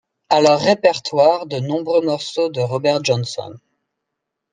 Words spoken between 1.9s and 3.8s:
morceaux de Robert Johnson.